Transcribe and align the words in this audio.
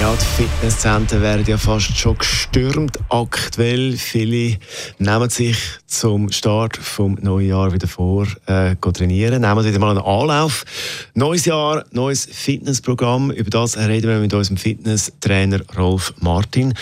Ja, 0.00 0.16
die 0.16 0.42
Fitnesscenter 0.42 1.20
werden 1.20 1.44
ja 1.46 1.58
fast 1.58 1.96
schon 1.96 2.18
gestürmt 2.18 2.98
aktuell. 3.08 3.96
Viele 3.96 4.58
nehmen 4.98 5.30
sich 5.30 5.56
zum 5.86 6.32
Start 6.32 6.76
vom 6.76 7.16
neuen 7.20 7.48
Jahr 7.48 7.72
wieder 7.72 7.86
vor, 7.86 8.26
äh, 8.46 8.74
trainieren, 8.74 9.42
nehmen 9.42 9.64
wieder 9.64 9.78
mal 9.78 9.90
einen 9.90 10.04
Anlauf. 10.04 10.64
Neues 11.14 11.44
Jahr, 11.44 11.84
neues 11.92 12.26
Fitnessprogramm. 12.26 13.30
Über 13.30 13.50
das 13.50 13.61
reden 13.64 14.08
wir 14.08 14.18
mit 14.18 14.34
unserem 14.34 14.56
Fitnesstrainer 14.56 15.60
Rolf 15.76 16.14
Martin. 16.20 16.74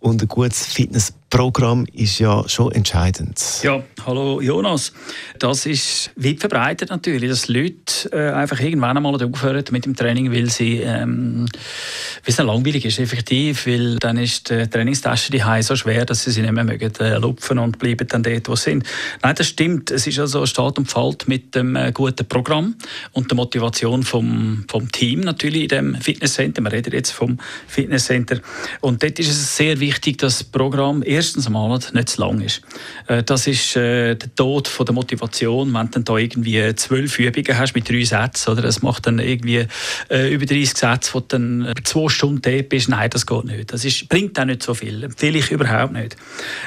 Und 0.00 0.22
ein 0.22 0.28
gutes 0.28 0.66
Fitnessprogramm 0.66 1.21
Programm 1.32 1.86
ist 1.94 2.18
ja 2.18 2.46
schon 2.46 2.72
entscheidend. 2.72 3.40
Ja, 3.62 3.82
hallo 4.04 4.42
Jonas. 4.42 4.92
Das 5.38 5.64
ist 5.64 6.10
weit 6.14 6.40
verbreitet 6.40 6.90
natürlich, 6.90 7.30
dass 7.30 7.48
Leute 7.48 8.12
äh, 8.12 8.32
einfach 8.32 8.60
irgendwann 8.60 8.98
einmal 8.98 9.14
aufhören 9.14 9.64
mit 9.70 9.86
dem 9.86 9.96
Training, 9.96 10.30
weil 10.30 10.50
sie 10.50 10.80
ähm, 10.80 11.46
weil 12.24 12.30
es 12.30 12.36
dann 12.36 12.46
langweilig 12.48 12.84
ist, 12.84 12.98
effektiv, 12.98 13.66
weil 13.66 13.96
dann 13.96 14.18
ist 14.18 14.50
die 14.50 14.68
Trainingstasche 14.68 15.32
die 15.32 15.42
so 15.62 15.74
schwer, 15.74 16.04
dass 16.04 16.22
sie 16.22 16.30
sie 16.32 16.42
nicht 16.42 16.52
mehr 16.52 16.64
mögen 16.64 16.92
äh, 17.00 17.16
lupfen 17.16 17.58
und 17.58 17.78
bleiben 17.78 18.06
dann 18.06 18.22
dort, 18.22 18.48
wo 18.48 18.54
sie 18.54 18.64
sind. 18.64 18.84
Nein, 19.22 19.34
das 19.34 19.48
stimmt. 19.48 19.90
Es 19.90 20.06
ist 20.06 20.18
also 20.18 20.44
Start 20.44 20.78
und 20.78 20.90
Falt 20.90 21.28
mit 21.28 21.54
dem 21.54 21.76
äh, 21.76 21.92
guten 21.92 22.28
Programm 22.28 22.76
und 23.12 23.30
der 23.30 23.36
Motivation 23.36 24.02
vom, 24.02 24.66
vom 24.68 24.92
Team 24.92 25.20
natürlich 25.20 25.62
in 25.62 25.68
dem 25.68 25.94
Fitnesscenter. 25.94 26.62
Wir 26.62 26.72
reden 26.72 26.92
jetzt 26.92 27.10
vom 27.10 27.38
Fitnesscenter. 27.66 28.40
Und 28.82 29.02
dort 29.02 29.18
ist 29.18 29.30
es 29.30 29.56
sehr 29.56 29.80
wichtig, 29.80 30.18
dass 30.18 30.38
das 30.38 30.44
Programm 30.44 31.02
erstens 31.22 31.46
einmal 31.46 31.78
nicht 31.78 32.08
zu 32.08 32.20
lang 32.20 32.40
ist. 32.40 32.62
Äh, 33.06 33.22
das 33.22 33.46
ist 33.46 33.76
äh, 33.76 34.16
der 34.16 34.34
Tod 34.34 34.66
von 34.66 34.84
der 34.84 34.94
Motivation, 34.94 35.72
wenn 35.72 35.86
du 35.86 35.92
dann 35.92 36.04
da 36.04 36.16
irgendwie 36.16 36.74
zwölf 36.74 37.18
Übungen 37.18 37.58
hast 37.58 37.74
mit 37.74 37.88
drei 37.88 38.02
Sätzen, 38.02 38.50
oder 38.50 38.62
das 38.62 38.82
macht 38.82 39.06
dann 39.06 39.20
irgendwie 39.20 39.66
äh, 40.10 40.34
über 40.34 40.46
30 40.46 40.74
Sätze, 40.74 41.14
wo 41.14 41.20
du 41.20 41.26
dann 41.28 41.72
zwei 41.84 42.08
Stunden 42.08 42.42
dort 42.42 42.68
bist. 42.68 42.88
Nein, 42.88 43.08
das 43.10 43.26
geht 43.26 43.44
nicht. 43.44 43.72
Das 43.72 43.84
ist, 43.84 44.08
bringt 44.08 44.38
auch 44.38 44.44
nicht 44.44 44.62
so 44.62 44.74
viel. 44.74 45.04
Empfehle 45.04 45.38
ich 45.38 45.50
überhaupt 45.50 45.92
nicht. 45.92 46.16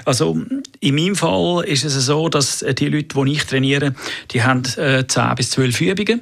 Also 0.06 0.38
in 0.80 0.96
meinem 0.96 1.16
Fall 1.16 1.66
ist 1.66 1.84
es 1.84 1.94
so, 1.94 2.30
dass 2.30 2.60
die 2.60 2.88
Leute, 2.88 3.26
die 3.26 3.32
ich 3.32 3.46
trainiere, 3.46 3.94
die 4.32 4.42
haben 4.42 4.64
äh, 4.78 5.06
10 5.06 5.36
bis 5.36 5.52
12 5.52 5.82
Übungen. 5.82 6.22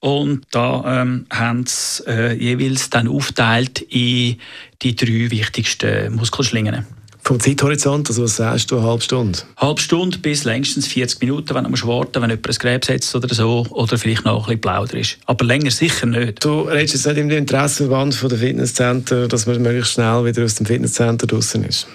Und 0.00 0.46
da 0.50 1.02
ähm, 1.02 1.26
haben 1.30 1.66
sie 1.66 2.02
äh, 2.06 2.32
jeweils 2.32 2.88
dann 2.88 3.06
aufteilt 3.06 3.82
in 3.82 4.36
die 4.80 4.96
drei 4.96 5.30
wichtigsten 5.30 6.14
Muskelschlingen. 6.14 6.86
Vom 7.30 7.38
Zeithorizont, 7.38 8.08
also 8.08 8.24
was 8.24 8.34
sagst 8.34 8.72
du, 8.72 8.78
eine 8.78 8.88
halbe 8.88 9.04
Stunde? 9.04 9.38
Halbe 9.56 9.80
Stunde 9.80 10.18
bis 10.18 10.42
längstens 10.42 10.88
40 10.88 11.20
Minuten, 11.20 11.54
wenn 11.54 11.62
man 11.62 11.72
warten 11.72 12.20
wenn 12.20 12.30
jemand 12.30 12.48
ein 12.48 12.54
Gräb 12.56 12.84
setzt 12.84 13.14
oder 13.14 13.32
so, 13.32 13.64
oder 13.70 13.98
vielleicht 13.98 14.24
noch 14.24 14.38
ein 14.38 14.44
bisschen 14.46 14.60
plauder 14.62 14.94
ist. 14.94 15.16
Aber 15.26 15.44
länger 15.44 15.70
sicher 15.70 16.06
nicht. 16.06 16.44
Du 16.44 16.62
redest 16.62 16.94
jetzt 16.94 17.06
nicht 17.06 17.18
im 17.18 17.30
Interessenverband 17.30 18.20
der 18.20 18.36
Fitnesscenter, 18.36 19.28
dass 19.28 19.46
man 19.46 19.62
möglichst 19.62 19.92
schnell 19.92 20.24
wieder 20.24 20.44
aus 20.44 20.56
dem 20.56 20.66
Fitnesscenter 20.66 21.28
draußen 21.28 21.62
ist? 21.62 21.86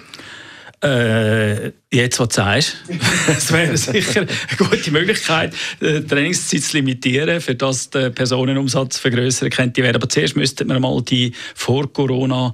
Äh, 0.85 1.71
jetzt, 1.91 2.19
was 2.19 2.27
du 2.27 2.35
sagst, 2.35 2.77
es 3.27 3.51
wäre 3.51 3.75
sicher 3.75 4.21
eine 4.21 4.69
gute 4.69 4.91
Möglichkeit, 4.91 5.53
die 5.81 6.05
Trainingszeit 6.05 6.61
zu 6.61 6.77
limitieren, 6.77 7.41
für 7.41 7.55
das 7.55 7.89
der 7.89 8.11
Personenumsatz 8.11 8.99
vergrößern 8.99 9.49
könnte 9.49 9.81
werden. 9.81 9.95
Aber 9.95 10.07
zuerst 10.07 10.35
müssten 10.35 10.67
wir 10.67 10.79
mal 10.79 11.01
die 11.01 11.33
vor 11.55 11.91
Corona 11.91 12.53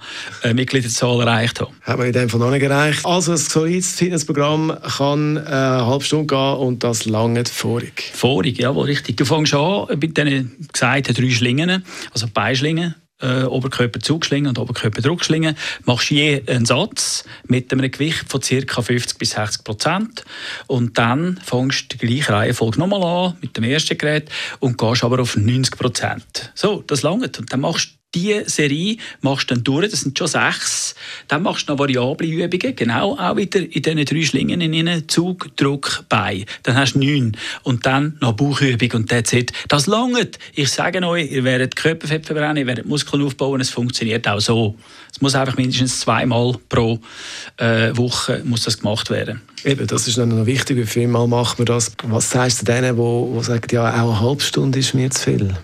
Mitgliederzahl 0.53 1.19
erreicht 1.21 1.59
haben. 1.59 1.73
Haben 1.81 2.01
wir 2.03 2.07
in 2.07 2.13
dem 2.13 2.29
Fall 2.29 2.39
noch 2.39 2.51
nicht 2.51 2.63
erreicht. 2.63 3.05
Also 3.05 3.33
ein 3.33 3.37
solides 3.37 3.95
Fitnessprogramm 3.95 4.77
kann 4.97 5.37
eine 5.37 5.85
halbe 5.85 6.05
Stunde 6.05 6.27
gehen 6.27 6.55
und 6.55 6.83
das 6.83 7.05
lange 7.05 7.43
vorig. 7.45 8.11
Vorig, 8.13 8.59
ja, 8.59 8.73
wo 8.73 8.81
richtig. 8.81 9.17
Du 9.17 9.25
fängst 9.25 9.53
an 9.53 9.87
mit 9.99 10.15
diesen 10.15 10.55
gesagten 10.71 11.15
drei 11.15 11.29
Schlingen, 11.31 11.83
also 12.13 12.27
Beischlingen 12.33 12.95
äh, 13.21 13.43
Oberkörperzugschlingen 13.43 14.49
und 14.49 14.59
Oberkörperdruckschlingen, 14.59 15.55
machst 15.85 16.11
je 16.11 16.43
einen 16.47 16.65
Satz 16.65 17.23
mit 17.47 17.71
einem 17.71 17.89
Gewicht 17.89 18.25
von 18.29 18.41
ca. 18.41 18.81
50 18.81 19.17
bis 19.17 19.31
60 19.31 19.63
Prozent 19.63 20.25
und 20.67 20.97
dann 20.97 21.39
fängst 21.43 21.93
du 21.93 21.97
die 21.97 22.07
gleiche 22.07 22.33
Reihenfolge 22.33 22.79
nochmal 22.79 23.03
an 23.03 23.37
mit 23.41 23.55
dem 23.55 23.63
ersten 23.63 23.97
Gerät 23.97 24.29
und 24.59 24.77
gehst 24.77 25.03
aber 25.03 25.19
auf 25.19 25.35
90 25.35 25.77
Prozent. 25.77 26.51
So, 26.55 26.83
das 26.85 27.01
langt 27.01 27.39
und 27.39 27.51
dann 27.51 27.61
machst 27.61 28.00
diese 28.13 28.49
Serie 28.49 28.97
machst 29.21 29.49
du 29.49 29.55
dann 29.55 29.63
durch, 29.63 29.89
das 29.89 30.01
sind 30.01 30.17
schon 30.17 30.27
sechs. 30.27 30.95
Dann 31.27 31.43
machst 31.43 31.67
du 31.67 31.73
noch 31.73 31.79
variable 31.79 32.27
Übungen, 32.27 32.75
genau 32.75 33.17
auch 33.17 33.35
wieder 33.37 33.59
in 33.59 33.81
diesen 33.81 34.05
drei 34.05 34.23
Schlingen 34.23 34.61
in 34.61 34.73
ihnen 34.73 35.07
Zug, 35.07 35.55
Druck, 35.55 36.03
Bein. 36.09 36.45
Dann 36.63 36.75
hast 36.75 36.93
du 36.93 36.99
neun. 36.99 37.37
Und 37.63 37.85
dann 37.85 38.17
noch 38.19 38.33
Bauchübung 38.33 38.91
und 38.93 39.09
that's 39.09 39.33
it. 39.33 39.53
Das 39.67 39.87
langt. 39.87 40.39
Ich 40.53 40.69
sage 40.71 41.05
euch, 41.05 41.31
ihr 41.31 41.43
werdet 41.43 41.75
Körperfett 41.75 42.25
verbrennen, 42.25 42.57
ihr 42.57 42.67
werdet 42.67 42.85
Muskeln 42.85 43.23
aufbauen, 43.23 43.61
es 43.61 43.69
funktioniert 43.69 44.27
auch 44.27 44.39
so. 44.39 44.75
Es 45.11 45.21
muss 45.21 45.35
einfach 45.35 45.57
mindestens 45.57 46.01
zweimal 46.01 46.55
pro 46.69 46.99
äh, 47.57 47.95
Woche 47.95 48.41
muss 48.43 48.63
das 48.63 48.79
gemacht 48.79 49.09
werden. 49.09 49.41
Eben, 49.63 49.85
das 49.87 50.07
ist 50.07 50.17
dann 50.17 50.29
noch 50.29 50.45
wichtig, 50.45 50.77
wie 50.77 50.85
viel 50.85 51.07
Mal 51.07 51.27
macht 51.27 51.59
man 51.59 51.65
das. 51.65 51.91
Was 52.03 52.31
sagst 52.31 52.61
du 52.61 52.65
denen, 52.65 52.95
die 52.95 53.43
sagen, 53.43 53.67
ja, 53.71 53.89
auch 54.03 54.11
eine 54.11 54.21
halbe 54.21 54.41
Stunde 54.41 54.79
ist 54.79 54.93
mir 54.93 55.09
zu 55.11 55.21
viel? 55.21 55.55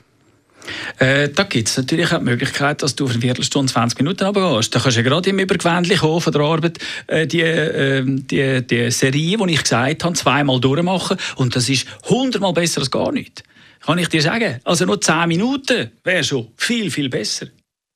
Äh, 0.99 1.29
da 1.29 1.43
gibt 1.43 1.69
es 1.69 1.77
natürlich 1.77 2.11
auch 2.11 2.19
die 2.19 2.25
Möglichkeit, 2.25 2.83
dass 2.83 2.95
du 2.95 3.05
auf 3.05 3.11
eine 3.11 3.21
Viertelstunde, 3.21 3.71
20 3.71 3.99
Minuten 3.99 4.23
runtergehst. 4.23 4.73
Da 4.73 4.79
kannst 4.79 4.97
du 4.97 5.01
ja 5.01 5.09
gerade 5.09 5.29
im 5.29 5.39
Übergewöhnlich 5.39 5.99
von 5.99 6.33
der 6.33 6.41
Arbeit 6.41 6.79
äh, 7.07 7.27
die, 7.27 7.41
äh, 7.41 8.03
die, 8.05 8.65
die 8.65 8.91
Serie, 8.91 9.37
die 9.37 9.53
ich 9.53 9.63
gesagt 9.63 10.03
habe, 10.03 10.15
zweimal 10.15 10.59
durchmachen 10.59 11.17
und 11.35 11.55
das 11.55 11.69
ist 11.69 11.87
hundertmal 12.09 12.53
besser 12.53 12.81
als 12.81 12.91
gar 12.91 13.11
nichts. 13.11 13.43
Kann 13.85 13.99
ich 13.99 14.09
dir 14.09 14.21
sagen. 14.21 14.59
Also 14.63 14.85
nur 14.85 14.99
10 14.99 15.27
Minuten 15.27 15.91
wäre 16.03 16.23
schon 16.23 16.47
viel, 16.57 16.91
viel 16.91 17.09
besser. 17.09 17.47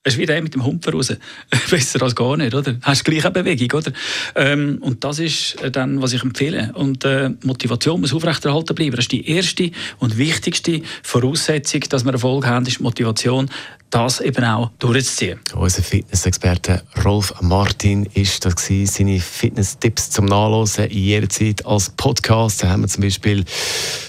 Es 0.04 0.14
ist 0.14 0.20
wie 0.20 0.26
der 0.26 0.42
mit 0.42 0.56
dem 0.56 0.66
Hund 0.66 0.92
raus. 0.92 1.14
Besser 1.70 2.02
als 2.02 2.16
gar 2.16 2.36
nicht, 2.36 2.56
oder? 2.56 2.76
Hast 2.82 3.06
gleich 3.06 3.24
eine 3.24 3.32
Bewegung, 3.34 3.80
oder? 3.80 3.92
Ähm, 4.34 4.80
und 4.82 5.04
das 5.04 5.20
ist 5.20 5.62
äh, 5.62 5.70
dann, 5.70 6.02
was 6.02 6.14
ich 6.14 6.24
empfehle. 6.24 6.72
Und 6.74 7.06
äh, 7.06 7.30
Motivation 7.44 8.02
muss 8.02 8.12
aufrechterhalten 8.12 8.74
bleiben. 8.74 8.96
Das 8.96 9.06
ist 9.06 9.12
die 9.12 9.30
erste 9.30 9.70
und 10.00 10.18
wichtigste 10.18 10.82
Voraussetzung, 11.04 11.82
dass 11.82 12.04
wir 12.04 12.14
Erfolg 12.14 12.48
haben, 12.48 12.66
ist 12.66 12.80
Motivation 12.80 13.48
das 13.92 14.22
eben 14.22 14.44
auch 14.44 14.72
durchzuziehen. 14.80 15.40
Unser 15.54 15.84
Fitnessexperte 15.84 16.82
Rolf 17.04 17.34
Martin 17.42 18.08
ist 18.14 18.44
das 18.46 18.56
gewesen, 18.56 18.92
seine 18.92 19.20
Fitness-Tipps 19.20 20.10
zum 20.10 20.26
Nachlesen 20.26 20.90
jederzeit 20.90 21.66
als 21.66 21.90
Podcast. 21.90 22.64
Da 22.64 22.70
haben 22.70 22.82
wir 22.82 22.88
zum 22.88 23.04
Beispiel 23.04 23.44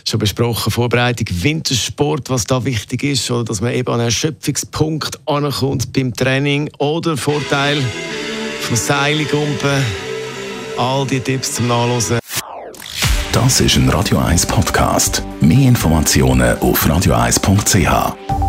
schon 0.08 0.20
besprochen, 0.20 0.70
Vorbereitung, 0.70 1.26
Wintersport, 1.30 2.30
was 2.30 2.44
da 2.44 2.64
wichtig 2.64 3.02
ist, 3.02 3.30
oder 3.30 3.44
dass 3.44 3.60
man 3.60 3.72
eben 3.72 3.88
an 3.88 3.94
einen 3.94 4.04
Erschöpfungspunkt 4.04 5.18
ankommt 5.26 5.92
beim 5.92 6.14
Training 6.14 6.70
oder 6.78 7.16
Vorteil 7.16 7.82
vom 8.60 8.76
Seilgumpen. 8.76 9.82
All 10.78 11.06
die 11.06 11.20
Tipps 11.20 11.54
zum 11.54 11.68
Nachlesen. 11.68 12.18
Das 13.32 13.60
ist 13.60 13.76
ein 13.76 13.88
Radio 13.88 14.18
1 14.18 14.46
Podcast. 14.46 15.22
Mehr 15.40 15.68
Informationen 15.68 16.58
auf 16.58 16.86
radio1.ch. 16.86 18.41